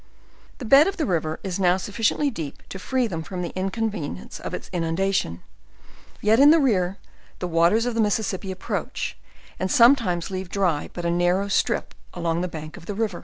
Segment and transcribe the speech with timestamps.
[0.57, 4.39] The bed of the river is now sufficiently deep to free them from the inconvenience
[4.39, 5.43] of its inundation;
[6.21, 6.97] yet in the rear,,
[7.37, 9.15] the waters of the Mississippi approach,
[9.59, 13.19] and sometimes leave dry but a narrpvy strip along the bank of the river.